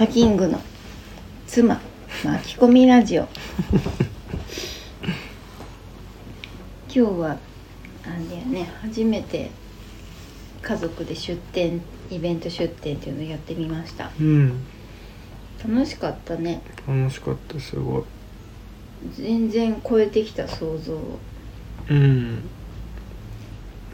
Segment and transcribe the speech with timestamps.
[0.00, 0.58] サキングの
[1.46, 1.78] 妻
[2.24, 3.28] 巻き込みラジオ。
[6.88, 7.36] 今日はあ
[8.18, 9.50] れだよね初めて
[10.62, 14.10] 家族で出店イベント出店っていうのをやってみました。
[14.18, 14.62] うん。
[15.68, 16.62] 楽しかったね。
[16.88, 18.02] 楽しかったすごい。
[19.18, 21.18] 全然超えてきた想像を。
[21.90, 22.38] うん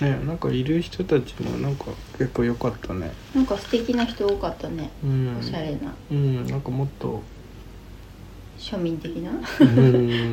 [0.01, 1.87] ねなんかいる人たちもなんか
[2.19, 3.13] 結構良かったね。
[3.35, 4.91] なんか素敵な人多かったね。
[5.03, 5.37] うん。
[5.39, 5.95] おしゃれな。
[6.11, 7.23] うんなんかもっと。
[8.59, 9.31] 庶民的な？
[9.31, 9.39] うん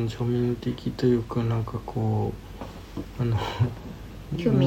[0.06, 2.32] 庶民的というかなんかこ
[3.18, 3.36] うあの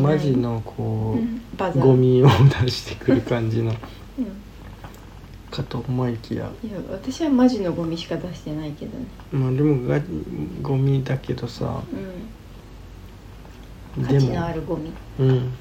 [0.02, 2.27] マジのこう、ゴミを
[2.63, 3.71] 出してくる感じの。
[3.71, 3.77] うん。
[5.49, 6.52] かと思いきや。
[6.63, 9.05] いや私はマジのゴミしか出してないけどね。
[9.31, 9.99] まあでもが
[10.61, 11.81] ゴミだけどさ。
[11.91, 12.36] うん
[14.05, 14.91] 価値のあるゴミ。
[15.19, 15.53] うん。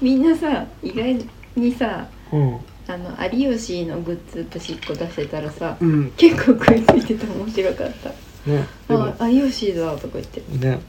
[0.00, 1.24] みんなさ意外
[1.56, 2.60] にさうん。
[2.88, 6.10] あの有吉のグッズ私1個出してたらさうん。
[6.12, 8.10] 結構食いついてて面白かった。
[8.50, 8.66] ね。
[9.18, 10.40] あ有吉だとか言って。
[10.58, 10.80] ね。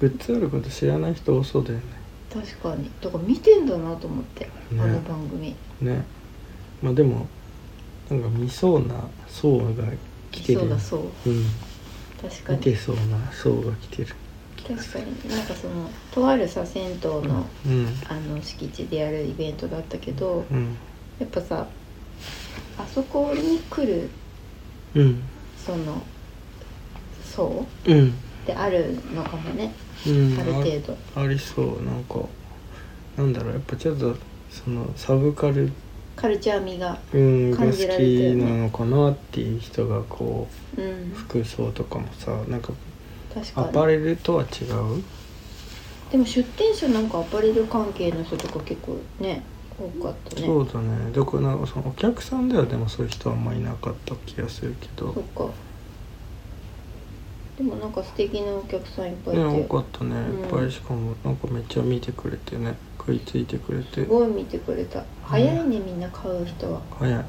[0.00, 1.82] グッズあること知らない人多そうだよね。
[2.32, 2.90] 確かに。
[3.00, 4.50] だから見てんだなと思って、ね。
[4.80, 5.54] あの番組。
[5.80, 6.04] ね。
[6.82, 7.26] まあでも
[8.10, 9.84] なんか見そうな層が
[10.30, 10.60] 来てる。
[10.60, 11.44] そうだそううん。
[12.20, 12.58] 確かに。
[12.58, 14.14] 見てそうな層が来てる
[14.76, 17.86] 確かになんかそのとあるさ銭湯のうん。
[18.08, 20.76] あの敷地でやるイベントだったけどうん。
[21.18, 21.66] やっぱさ
[22.76, 24.10] あそこに来る
[24.94, 25.22] うん。
[25.64, 26.02] その
[27.24, 28.08] 層うん。
[28.08, 28.12] っ
[28.46, 29.72] てあるのかもね。
[30.06, 30.38] うん。
[30.40, 30.96] ある程度。
[31.16, 31.82] あありそう。
[31.82, 32.20] なんか
[33.16, 33.52] なんだろう。
[33.54, 34.16] やっぱちょっと
[34.50, 35.72] そのサブカル
[36.16, 36.98] カルチャー味が
[37.56, 38.44] 感じられてるね。
[38.44, 41.12] きなのかなっていう人がこううん。
[41.14, 42.72] 服装とかもさなんか
[43.34, 45.02] 確かアパにレルとは違う？
[46.10, 49.42] でも出店者なんかアパレル関係の人とか結構ね
[49.78, 50.46] 多かったね。
[50.46, 51.12] そうだね。
[51.12, 55.12] だからなんかそのお客さんではでもそういう人はあんまいなかった気がするけど。
[55.12, 55.52] そっか。
[57.58, 60.14] でもなんか素敵なお客さんいっぱいいて、ね多かったね。
[60.16, 60.40] うん。
[60.40, 62.76] いっぱいしかもなんかめっちゃ見てくれてね。
[62.98, 64.02] 食いついてくれて。
[64.02, 65.04] すごい見てくれた。
[65.24, 66.80] 早いねみんな買う人は。
[66.98, 67.24] 早い。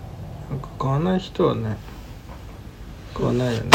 [0.49, 1.77] なんか買わない人はね
[3.13, 3.69] 買わないよね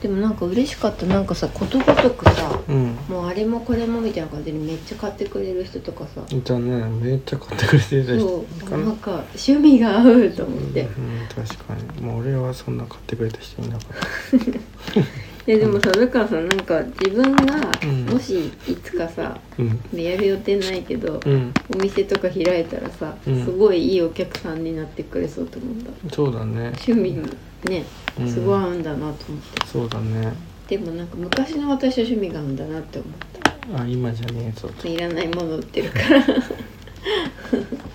[0.00, 1.04] でもなんか嬉しかった。
[1.06, 2.96] なんかさことごとくさうん。
[3.08, 6.22] もうあれもこれもみたいな感じでめっちゃ買ってくれる人とかさ。
[6.34, 6.84] いたね。
[7.02, 8.20] めっちゃ買ってくれてた人。
[8.20, 8.64] そう。
[8.64, 12.00] かななんか趣味が合うと思って、うん、確かに。
[12.00, 15.00] もう俺はそんな買ってくれた人いなかった。
[15.46, 18.06] ででもさだからさなんか自分がうん。
[18.06, 20.00] もしいつかさ、うん。
[20.00, 21.52] やる予定ないけど、うん。
[21.74, 23.44] お店とか開いたらさ、うん。
[23.44, 25.76] すごいいいお客さんになってくれそうと思っ
[26.08, 26.72] たそうだね。
[26.86, 27.28] 趣味に
[27.64, 27.84] ね
[28.18, 28.28] うん。
[28.30, 30.32] すごい合うんだなと思って、そうだね。
[30.68, 33.10] でもなんか昔の私と趣味が合うんだなって思っ
[33.42, 33.82] た。
[33.82, 34.88] あ今じゃねえぞと。
[34.88, 36.24] いらないもの売ってるから。
[36.24, 36.32] 好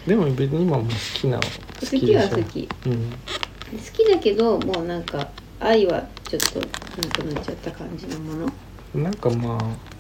[0.08, 1.44] でも別に今も好きなの。
[1.44, 3.12] 好きでしょは好き好うん。
[3.94, 6.66] きだけどもうなんか愛はちょっとな
[7.14, 8.34] くなっちゃった感じのも
[8.94, 9.02] の。
[9.04, 9.96] なんかまあ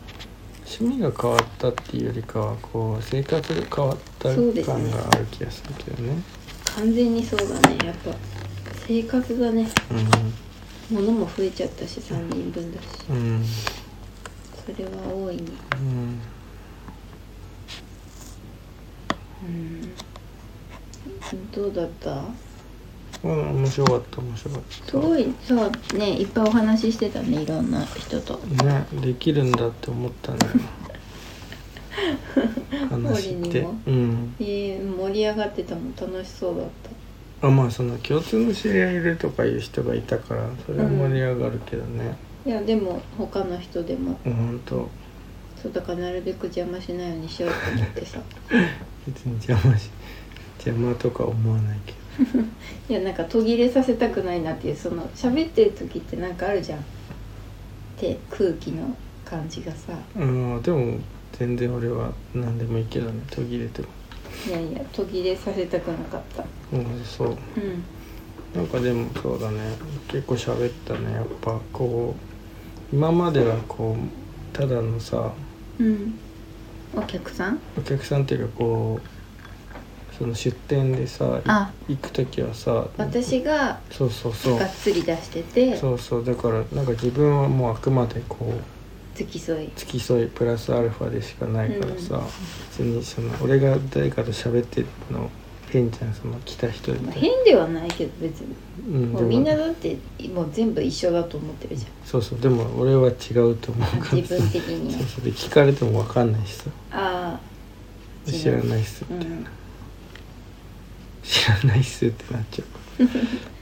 [0.65, 6.21] 趣味が変わったっていうよりかはこう生活が変わったそうですね感がある気がするけどね。
[6.75, 8.11] 完全にそうだねやっぱ
[8.88, 9.68] 生活がね
[10.91, 12.85] 物も増えちゃったし3人分だし。
[13.09, 13.16] うん。
[13.16, 13.46] うん
[14.66, 16.19] それは大いにうん。
[19.44, 21.51] うん。
[21.51, 22.23] どうだった？
[23.23, 24.85] うん面白かった面白かった。
[24.91, 28.38] すごいさねいっぱいお話ししてたねいろんな人と。
[28.63, 30.40] ねできるんだって思ったね。
[32.90, 33.62] 話って。
[33.62, 33.75] 森にも？
[33.85, 34.35] うん。
[34.40, 36.90] えー、盛り上がってたもん楽しそうだった
[37.47, 42.16] あまあその共通の知り合いいるとかいう人がいたからそれは盛り上がるけどね。
[42.45, 44.19] いやでも他の人でも。
[44.25, 44.89] うんほんと。
[45.61, 48.19] そうだからなるべく邪魔しないようにしようと思ってさ。
[49.07, 49.89] 別に邪魔し
[50.66, 51.94] 邪魔とか思わないけ
[52.89, 56.79] いやなんか途切れさせたくないなっていうその喋ってる時ってなんかあるじゃん。
[56.79, 56.84] っ
[57.97, 59.94] て空気の感じがさ。
[60.16, 61.00] どうんでも
[61.38, 63.22] 全然俺は何でもいいけどね。
[63.29, 63.87] 途切れても
[64.47, 66.43] いやいや途切れさせたくなかった。
[66.73, 67.29] うんそう。
[67.29, 67.37] うん。
[68.55, 69.59] なんかでもそうだね。
[70.08, 71.14] 結構喋ったね。
[71.14, 72.16] やっぱこ
[72.91, 75.34] う今まではこうただのさ
[75.79, 76.20] うん。
[76.96, 77.59] お客さん？
[77.78, 81.41] お客さんっていうかこうその出店でさ
[81.90, 84.59] 行く時はさ私がそうそうそう。
[84.59, 85.76] がっつり出してて。
[85.76, 86.26] そうそう。
[86.26, 88.74] だからなんか自分はもうあくまでこう
[89.16, 89.70] 付き添い。
[89.76, 92.22] 付き添いプラスアルファでしかないからさ、
[92.70, 95.32] 別にその俺が誰かと喋ってるの
[95.72, 98.56] 変じゃんその来た人た変ではないけど別に。
[98.88, 99.97] うん、でももうみんなだって
[100.34, 104.16] もう全部一緒だと思ってるじそうそうでも俺は違うと思うゃんから。
[104.16, 105.00] 自分的には。
[105.00, 106.70] そうそうで聞かれても分かんないしさ。
[106.91, 107.40] あ
[108.28, 109.47] あ知らないっすみたいな、うん。
[111.23, 112.67] 知らないっすってなっちゃう。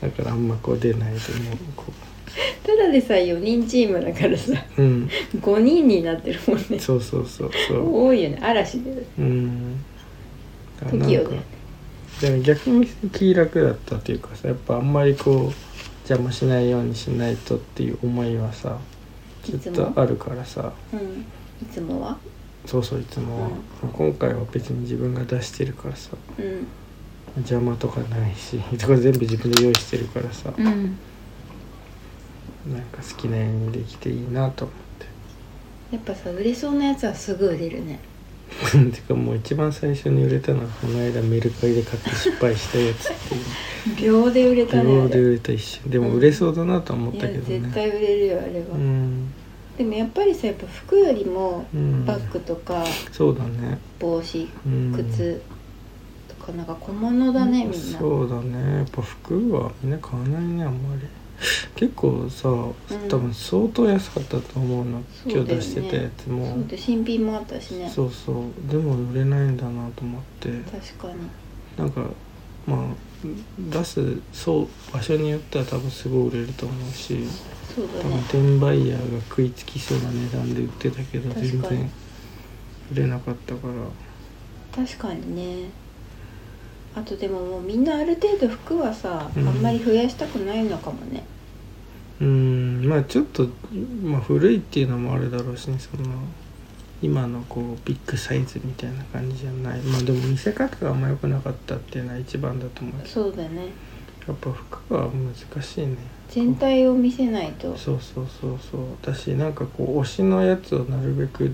[0.01, 1.85] だからあんまこう出ないでもうこ
[2.65, 5.09] ただでさえ4人チームだからさううん。
[5.39, 6.79] 5人になってるもんね。
[6.79, 8.05] そうそうそうそう。
[8.05, 9.83] 多いよね嵐でうん。
[10.79, 11.07] だから
[12.21, 15.53] でも逆に気楽だったっていうかさやっぱあんまりこう
[16.09, 18.77] 邪魔しないようにしないとっていう思いはさ
[19.43, 19.91] ずっいつも？
[19.91, 20.71] とあるからさ。
[20.93, 20.99] うん。
[20.99, 22.17] いつもは？
[22.65, 23.49] そうそういつもは、
[23.91, 26.11] 今回は別に自分が出してるからさ。
[26.39, 26.67] うん。
[27.37, 30.97] 邪魔とかないしとか全部自分で用意してるからさ、うん
[32.71, 34.73] なんか好きなようにできていいなと思
[35.93, 37.99] やっぱさ売れそうなやつはすぐ売れるね。
[38.65, 43.35] っ ててかもう一番最初に売れたのはこの間メルカリで買って失敗したやつって
[44.01, 44.23] いう。
[44.25, 45.91] 秒で売れたね秒で売れた一瞬。
[45.91, 47.59] でも売れそうだなとは思ったけどね。
[47.59, 49.27] 絶対売れるよあれは、うん、
[49.77, 53.77] でもやっぱりさやっぱ服よりもうん、バッグとかそうだね。
[53.99, 54.93] 帽子うん。
[54.95, 55.41] 靴
[56.27, 57.99] とかなんか小物だねみんな。
[57.99, 58.77] そうだね。
[58.77, 61.07] やっぱ服はみんな買わないねあんまり
[61.75, 65.53] 結構さ、多分相当安かったと思うのそうだよね。
[65.53, 66.53] 今日出してたやつも。
[66.53, 67.89] そうで新品もあったしね。
[67.93, 68.71] そうそう。
[68.71, 70.49] でも売れないんだなと思って。
[70.71, 71.19] 確かに。
[71.77, 72.05] なんか
[72.65, 73.27] まあ
[73.71, 77.15] 出すそう場所によっては多分すごい売れると思うし。
[77.75, 78.23] 多分そうだね。
[78.29, 81.91] 転売ヤーが食いつきそうな値段で売ってたけど全然
[82.91, 84.85] 売れなかったから。
[84.85, 85.69] 確かにね。
[86.95, 89.47] あとでももうみんなある程度服はさ、うん。
[89.47, 91.23] あんまり増やしたくないのかもね
[92.21, 93.47] うんまあちょっと、
[94.03, 96.03] まあ、古いっていうのもあれだろうしねその
[97.01, 99.79] 今のこうビッグサイズみたいな感じじゃない。
[99.81, 103.09] まあでも見せ方があんま良くなかったっていうのは一番だと思うけど。
[103.09, 103.67] そうだね。
[104.25, 105.97] やっぱ服は難しいね。
[106.29, 107.75] 全体を見せないと。
[107.75, 108.81] そうそうそうそう。
[109.01, 111.53] 私なんかこう推しのやつをなるべく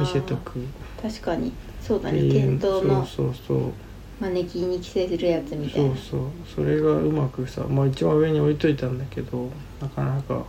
[0.00, 0.58] 見せとく。
[1.02, 1.52] 確かに。
[1.82, 2.22] そうだね。
[2.22, 3.04] 店頭の。
[3.04, 3.72] そうそうそう
[4.20, 5.88] マネキンに着せるやつみたいな。
[5.88, 6.20] そうそう。
[6.56, 9.50] それがうまくさまあ一番上に置いといたんだけど
[9.80, 10.34] なかなか。
[10.34, 10.44] わ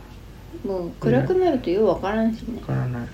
[0.63, 2.61] もう暗くなるとようわからんしね。
[2.61, 3.07] からない。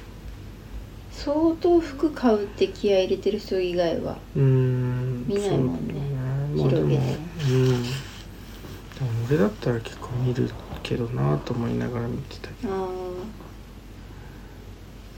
[1.12, 4.18] 相当服買うって気合い入れてる人以外は。
[4.36, 5.94] うーん見ないもんね。
[5.94, 6.00] ね
[6.56, 7.18] まあでも広げて。
[7.44, 7.84] うん。
[7.84, 7.88] で
[9.02, 10.50] も俺だったら結構見る
[10.84, 12.88] けどなと思いながら見てたけああ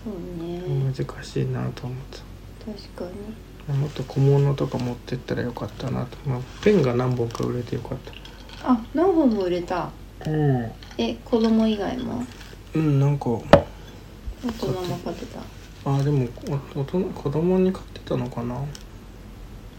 [0.04, 0.60] そうね。
[0.60, 2.20] ど難しいなと思って
[2.66, 3.12] 確かに。
[3.12, 7.98] たもっと小物とか持ってったらよかったなと、まあ、ペンが何本か売れてよかっ
[8.66, 9.90] あ何本も売れた。
[10.20, 10.72] たうん。
[10.98, 12.24] え子供以外も？
[12.74, 13.42] うんなんか大
[14.58, 15.40] 人も買ってた。
[15.86, 16.28] あでも
[16.76, 18.56] お大人子供に買ってたのかな？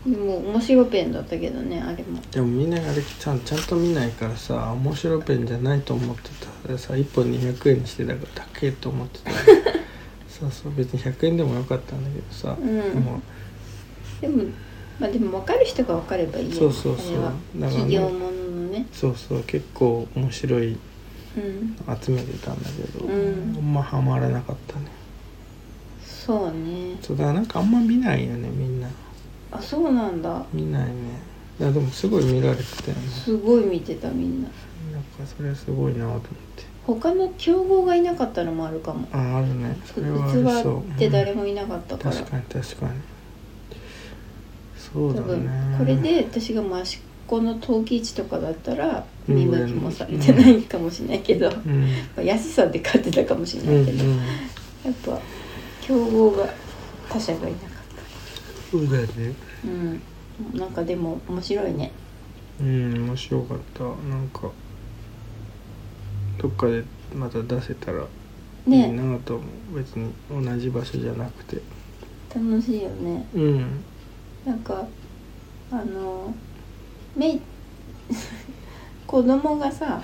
[0.07, 2.21] でも面白ペンだったけどねあれも。
[2.31, 6.31] でもみんなあれちゃんちゃんと見ないからさ面白ペンじゃないと思って
[6.63, 6.69] た。
[6.69, 9.31] でさ1本200円にしてたから高えと思ってた。
[10.29, 12.95] そうそう別に100円でもよかったんだけどさ、うん。
[12.95, 13.23] でも
[14.21, 14.45] でも
[15.01, 17.07] まあでも分かる人が分かればいいよそうそうそう。
[17.09, 17.25] あれは。
[17.25, 17.71] だからね。
[17.71, 18.87] 企業もののね。
[18.93, 19.43] そうそう。
[19.43, 20.79] 結構面白い
[21.37, 21.77] うん。
[22.01, 23.55] 集めてたんだけど、うん。
[23.57, 24.87] あんまハマらなかったね。
[26.01, 26.97] そうね。
[27.03, 28.89] そうだからなんかあんま見ないよねみんな。
[29.51, 30.45] あそうなんだ。
[30.53, 30.93] 見ないね。
[31.61, 33.09] いやでもすごい見られてたよね。
[33.09, 34.49] すごい見てたみんな。
[34.93, 36.21] なんかそれすごいなと思っ
[36.57, 36.65] て。
[36.87, 39.09] 他の競合がいなかったのもあるかも。
[39.13, 39.77] ああるね。
[39.85, 40.93] それはありそう。
[40.93, 42.93] 器って誰もいなかったから、確かに確かに
[44.95, 49.37] 多分ねこれで私が益子の陶器市とかだったらうん。
[49.37, 52.25] 見向きもされてないかもしれないけど、うん。
[52.25, 54.17] 安さで買ってたかもしれうんないけど、うん
[54.85, 55.19] やっぱ
[55.81, 56.47] 競合が
[57.09, 57.69] 他社がいなかっ
[58.71, 59.35] そうだよね。
[59.63, 60.03] たうん。
[60.59, 61.91] なんかでも面白いね。
[62.61, 63.83] うん面白かった。
[63.83, 64.51] なんか
[66.39, 66.85] どっかで
[67.15, 68.07] また出せたらい
[68.67, 69.77] いねなと思う。
[69.77, 71.63] 別に同じ場所じゃなくて。
[72.35, 73.27] 楽しいよね。
[73.35, 73.85] うん
[74.45, 74.87] なんか
[75.71, 76.35] あの
[77.17, 77.41] めい
[79.07, 80.03] 子供がさ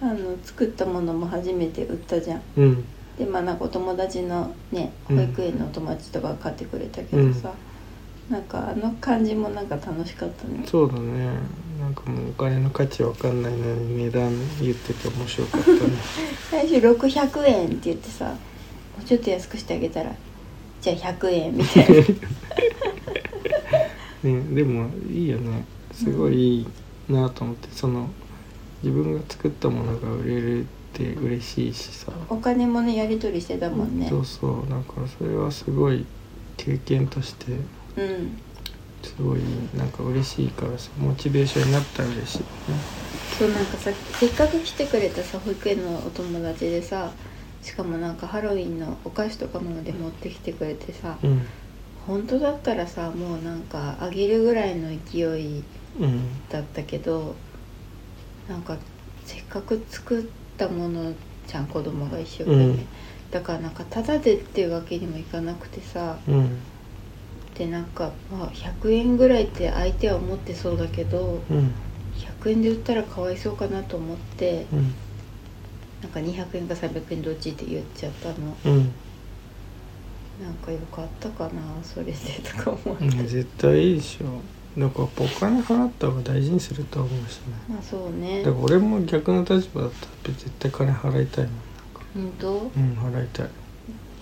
[0.00, 2.42] あの作ったものも初めて売ったじゃん。
[2.56, 2.84] うん。
[3.18, 5.16] でまあなんかお友達のねうん。
[5.16, 7.52] 保育園のお友達とかが買ってくれたけどさ、
[8.28, 10.64] なんかあの感じもなんか楽しかったね。
[10.66, 11.30] そうだね。
[11.80, 15.78] なんかもうお金の価値わかんないのに値段言ってて面白かったね。
[16.50, 18.34] 最初600円って言ってさも
[19.00, 20.12] うちょっと安くしてあげたら
[20.82, 21.94] じゃあ100円みたいな。
[24.24, 25.64] ねでもいいよね。
[25.92, 26.66] すごいい
[27.08, 28.10] いなと思ってその
[28.82, 32.12] 自分が作ったものが売れるって嬉しいしさ。
[32.28, 34.08] お金もねやり取りしてたもんね。
[34.08, 34.68] そうそう。
[34.68, 36.04] だからそれはすごい
[36.56, 37.52] 経験として
[37.96, 38.38] うん。
[39.04, 39.40] すごい
[39.76, 43.02] なんか嬉しいからさモチベーションになったら嬉しいよね。
[43.38, 47.12] そうなんかさせっかく来てくれたさ保育園のお友達でさ
[47.62, 51.40] しかもなんかハロウィンのお菓子とかまで持ってきてくれてさうん。
[52.06, 55.62] 本当だったらさもうなんかあげるぐらいの勢い
[56.00, 56.48] うん。
[56.50, 57.36] だったけど
[58.48, 58.76] なんか
[59.24, 60.24] せっかく作っ
[60.58, 61.14] たもの
[61.46, 62.86] じゃん子供が一生懸命、うん。
[63.30, 66.58] だからなんかタダでっていうわけにもいかなくてさうん。
[67.56, 71.70] でなんか、まあ、100円ぐらいって相手は思ってそうだけどうん。
[72.16, 74.94] 100円で売ったらかわいそうかなと思ってうん
[76.02, 78.56] なんか200円か300円どっちって言っちゃったの。
[78.66, 78.92] うん。
[80.42, 81.50] なんかよかったかな
[81.82, 84.80] それでとか思って、うん絶対いいでしょ。
[84.80, 87.42] だからお金払った方が大事にすると思うしね。
[87.68, 88.42] まあそうね。
[88.42, 91.54] だから俺も逆の立場だったら絶対金払いたいもん。
[92.14, 92.52] 本当？
[92.52, 93.48] うん払いたい。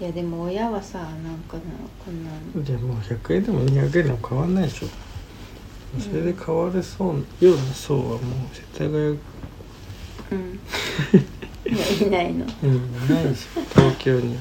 [0.00, 1.10] いやでも親はさなん
[1.49, 1.62] かな
[2.04, 2.64] こんなの。
[2.64, 4.88] でもう100円でも200円でも変わんないでしょ。
[5.99, 8.20] それで変わるそうような層はもう
[8.52, 9.18] 絶対がうんうん
[11.71, 12.45] いやいないの。
[12.45, 12.49] い
[13.11, 14.37] ないでしょ東京に。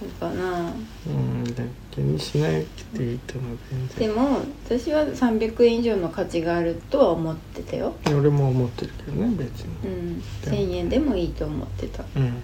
[0.00, 0.72] そうかな。
[1.06, 2.64] うんだ気にしなく
[2.98, 3.58] ていいと思う
[3.98, 7.94] でも私は300円以上の価値があるとは思ってたよ。
[8.06, 12.02] 俺も思ってるけどね別うにん1000円でもいいと思ってた。
[12.16, 12.34] うん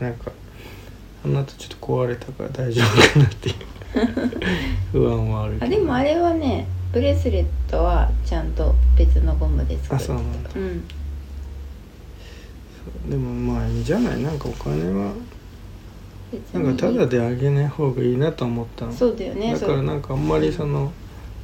[0.00, 0.30] なんか
[1.24, 3.54] あの後ちょっと壊れたから大丈夫かなっていう。
[4.92, 5.66] 不安はあるけど。
[5.66, 10.50] あでもあれはねブレスレットはちゃんと別のゴムで作あるそうなんだ。
[10.54, 10.84] うん
[13.08, 14.22] でもまあいいんじゃない。
[14.22, 15.12] なんかお金は
[16.30, 18.92] 別なんかただであげない方がいいなと思ったの。
[18.92, 19.52] そうだよね。
[19.52, 20.92] だからなんかあんまりその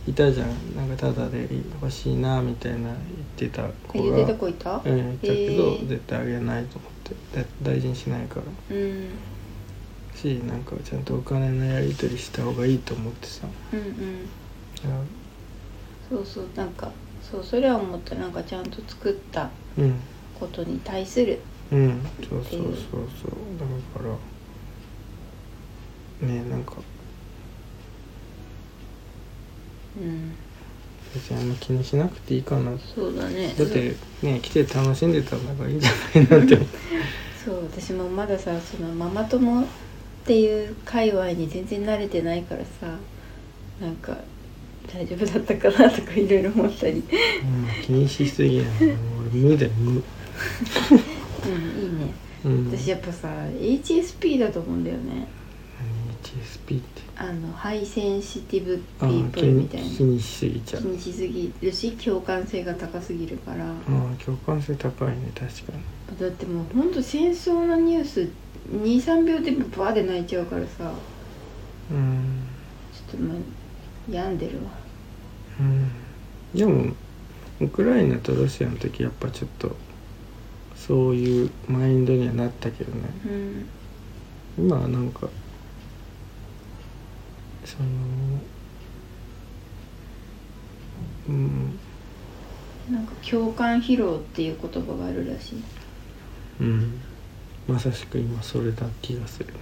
[0.07, 0.49] いたじゃん。
[0.77, 1.49] なんかただで
[1.81, 2.95] 欲しいなみたいな言っ
[3.37, 4.83] てた子言ってがた子いた？
[4.85, 6.93] うん言ったけど、へー絶対あげないと思っ
[7.33, 7.41] て。
[7.41, 8.77] だ大事にしないから。
[8.77, 9.09] うん。
[10.15, 13.47] しなんかちゃんとお金のやり取りした方がいいと思ってさ。
[13.73, 13.79] うん。
[13.79, 14.29] うん。
[16.09, 16.91] そうそうなんか
[17.23, 18.15] そうそれは思った。
[18.17, 19.49] なんかちゃんと作った。
[19.79, 19.95] うん
[20.39, 21.41] ことに対する
[21.73, 22.73] うんそうそうそうそう。
[23.59, 24.09] だか
[26.23, 26.75] らねなんか
[29.97, 30.33] うん。
[31.15, 33.53] 別にあんま気にしなくていいかなだそうだね。
[33.53, 36.59] ってね来て楽しんでたんだからいいんじゃないなって。
[37.45, 39.65] そう私もまださそのママ友っ
[40.25, 42.99] ていう界隈に全然慣れてないからさ
[43.81, 44.17] なんか
[44.93, 46.95] 大丈夫だったかなとかいろいろ思ったり。
[46.95, 47.03] うん
[47.85, 48.63] 気にしすぎな。
[48.63, 50.03] い俺無だよ無
[51.47, 52.15] うんいいね。
[52.45, 52.71] うん。
[52.71, 55.27] 私やっぱさ HSP だと思うんだよね。
[55.81, 57.03] 何 HSP って。
[57.17, 59.89] あのハイセンシティブピあープルみたいな。
[59.89, 60.83] 気にしすぎちゃう。
[60.83, 61.53] 気にしすぎ。
[61.63, 63.65] るし共感性が高すぎるから。
[63.67, 66.19] ああ共感性高いね確かに。
[66.21, 68.29] だってもうほんと戦争のニュース
[68.73, 70.93] 23秒でバーで泣いちゃうからさ。
[71.91, 72.43] うん。
[72.93, 73.43] ちょっともう
[74.11, 74.71] 病んでるわ。
[75.61, 76.59] うん。
[76.59, 76.95] でも
[77.61, 79.77] ウクライナとロシアの時やっぱちょっと
[80.77, 83.03] そういうマインドにはなったけどね。
[83.27, 83.67] うん
[84.57, 85.29] 今はなんか
[87.65, 87.89] その
[91.29, 91.79] うん。
[92.91, 95.63] なんか共感疲労っていう言葉があるらしい。
[96.61, 97.01] うん。
[97.67, 99.53] まさしく今それだ気がするね。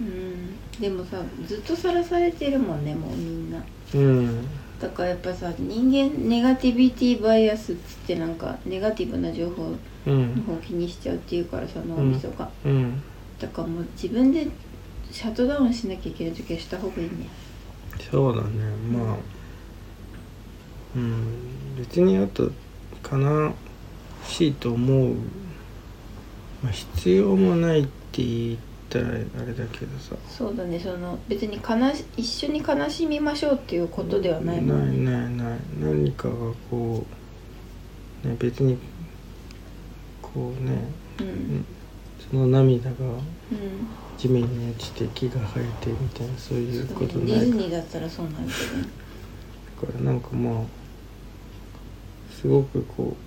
[0.00, 0.80] うん。
[0.80, 3.62] でもさずっとさらされてるもんねもうみんな。
[3.94, 4.46] うん
[4.80, 9.74] だからやっぱさ人間ネガティビティバイアスっつってなんかネガティブな情報
[10.06, 13.02] うのん方を気にしちゃうっていうからさ脳みそが、うん。
[13.40, 14.46] だからもう自分で
[15.10, 17.28] シャットダウンしなきゃいけない時はした方がいいね。
[18.10, 18.48] そうだね。
[18.92, 19.16] まあ
[20.96, 21.76] うん。
[21.78, 22.50] 別にあと
[23.10, 23.54] 悲
[24.26, 25.14] しいと思う、
[26.62, 29.24] まあ、必要もないって言ったらあれ
[29.54, 30.16] だけどさ。
[30.28, 35.10] そうだねその別に悲し一緒に悲しみましょうっていうことではないもんね。
[35.10, 35.58] ないないない。
[35.80, 36.34] 何かが
[36.70, 37.04] こ
[38.24, 38.78] う、ね、別に
[40.22, 40.78] こうね
[41.20, 41.64] うん。
[42.30, 43.20] その涙がうん
[44.18, 48.46] 地面に落ちて木が生えてみたいなそういうことないディズニーだったらそうなるけど。
[48.78, 48.88] ね
[49.82, 50.64] らだからなんかまあ
[52.34, 53.26] すごくこう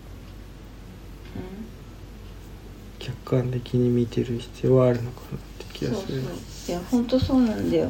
[2.98, 5.38] 客観的に見てる必要はあるのかな
[5.80, 6.02] 気そうそう。
[6.02, 6.22] がする
[6.68, 7.90] いや本当そうなんだよ。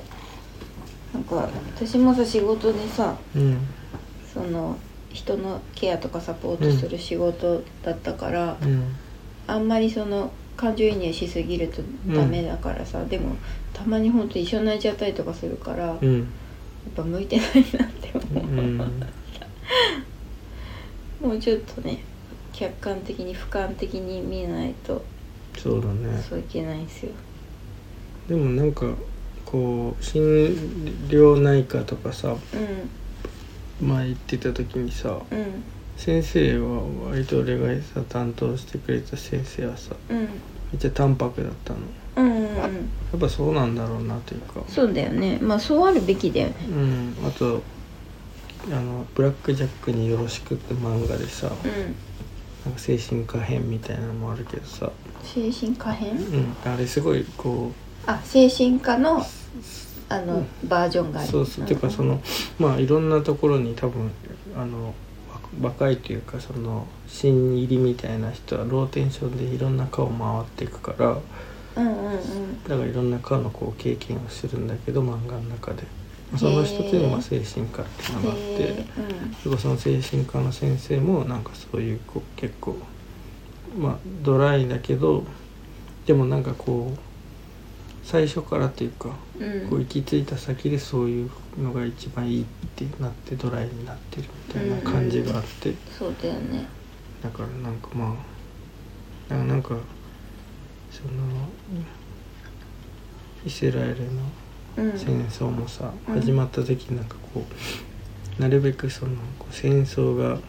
[1.14, 3.58] なんか私もさ仕事でさうん。
[4.34, 4.78] その
[5.12, 8.84] 人のケアとかサポートする仕事だったから、うん。
[9.48, 11.82] あんまりその感情移入しすぎると
[12.14, 13.36] ダメだからさ、でも
[13.74, 16.28] たまに本当一緒に泣いちゃったりとかするから、やっうん
[16.96, 18.78] ぱ向いてないなって思う、うん。
[21.22, 22.04] もうちょっとね
[22.54, 25.04] 客観的に俯瞰的に見ないと
[25.58, 26.22] そうだね。
[26.30, 27.12] そういけないんですよ
[28.30, 28.86] でもなんか
[29.46, 30.24] こう心
[31.08, 32.36] 療内科とかさ
[33.82, 35.20] う前行ってた時にさんうん
[35.98, 41.80] 先生は割と俺がさ担当してくれた先生はさうんめっちゃ淡白だったの。
[42.18, 44.62] うんうんうんやっぱそうなんだろうなというか。
[44.68, 45.40] そうだよね。
[45.42, 46.56] まあそうあるべきだよね。
[46.70, 47.16] うん。
[47.26, 47.64] あと
[48.72, 51.96] あの「ブラック・ジャックによろしく」って漫画でさうん。
[52.66, 54.92] なんか精神科編みたいなのもあるけどさ、
[55.24, 56.12] 精神科編？
[56.12, 57.72] うん、あれすごいこ
[58.10, 59.24] あ精神科の
[60.12, 61.66] あの、バージョンがあるうそうそう。
[61.66, 62.20] ていうかその
[62.58, 64.12] まあいろんなところに多分
[64.56, 64.96] あの
[65.32, 71.18] わ若いというかその新入りみたいな人はローテンションでいろんな科を回っていくから
[71.76, 72.64] うんうんうん。
[72.64, 75.84] だからいろんな科のこう経験をするんだけど漫画の中で。
[76.38, 78.86] その一つにまあ精神科っていうのがあってへ
[79.44, 82.78] でもその精神科の先生もなんかそういうこう結構
[83.76, 85.24] まあドライだけど
[86.06, 87.09] でもなんかこう
[88.04, 89.70] 最初からっていうかえうん。
[89.70, 91.30] こう行き着いた先でそういう
[91.62, 96.66] のが一番いいってなってドライになってるみたいな感じがあって、そうだよね。
[97.22, 98.16] だからなんかま
[99.30, 99.76] あなんか
[100.92, 101.12] その
[103.46, 104.22] イスラエルの
[104.78, 104.98] うん。
[104.98, 106.22] 戦争もさ、うん。
[106.22, 107.46] 始まった時なんかこ
[108.38, 109.16] うなるべくその
[109.52, 110.40] 戦争がうん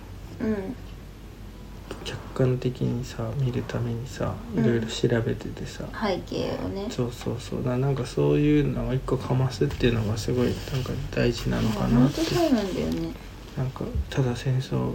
[2.05, 4.65] 客観的にさ見るためにさうん。
[4.65, 6.87] いろいろ調べててさ、背景をね。
[6.91, 7.65] そうそうそう。
[7.65, 12.17] だなんかそういうのを一個かますっていうのがすごいなんか大事なのかな本って。
[12.17, 13.13] 当そうなんだよね。
[13.57, 14.95] なんかただ戦争。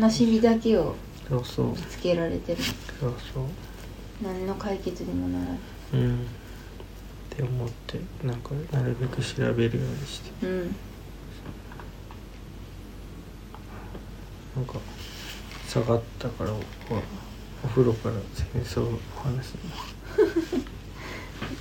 [0.00, 0.94] 悲しみだけを
[1.28, 1.76] そうそう。
[1.76, 2.62] つけられてる。
[3.00, 3.44] そうそう。
[4.22, 5.58] 何の解決にもならない。
[5.94, 6.16] うん。
[6.16, 6.24] っ
[7.30, 10.46] て思ってなんかなるべく調べるようにして。
[10.46, 10.76] うん。
[14.56, 14.80] なんか
[15.68, 16.54] 下がったからお
[17.64, 19.54] お風呂から戦争を話す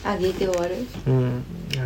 [0.03, 0.75] あげて終わる？
[1.07, 1.81] うんあげ。
[1.81, 1.85] う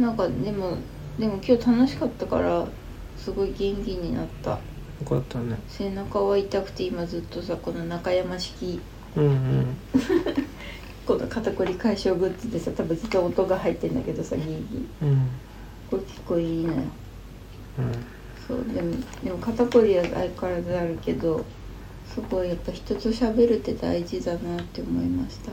[0.00, 0.02] ん。
[0.04, 0.76] なんかでも
[1.18, 2.66] でも今日楽しかったから
[3.16, 4.50] すごい元気になった。
[4.50, 4.58] よ
[5.08, 5.56] かったね。
[5.68, 8.80] 背中は痛くて今ずっとさこの中山式。
[9.16, 9.66] うんうん。
[11.06, 15.06] この肩こり解消グッズでさ多分ずっと音が入ってんだけどさギーギー。
[15.06, 15.28] うん。
[15.90, 16.82] これ結構いいのよ
[17.78, 17.92] うん
[18.46, 21.44] そうでもでも肩こりは相変わらずあるけど
[22.06, 25.50] すごいやっぱ人と喋るって大事だなって思いました。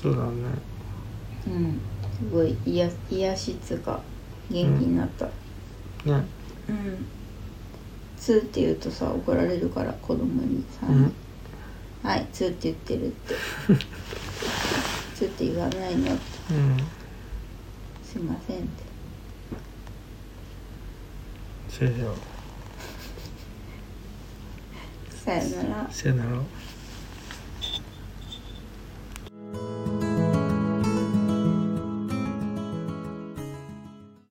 [0.00, 0.32] そうだね。
[1.46, 1.80] うん。
[2.16, 4.00] すごい癒癒しつか
[4.50, 5.26] 元気になった。
[5.26, 5.32] ね。
[6.68, 7.06] うん
[8.16, 11.12] 「つ」って言うとさ怒られるから子供にさ「うん。
[12.02, 13.34] はいつ」って言ってるって
[15.14, 16.14] 「つ」って言わないの。
[16.14, 16.76] ってうん。
[18.04, 18.85] すいませんって
[21.76, 22.14] それでは
[25.10, 25.82] さよな。
[25.84, 26.24] らさよな。
[26.24, 26.30] ら